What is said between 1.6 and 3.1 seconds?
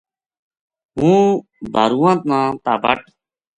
بھارواں نا تابٹ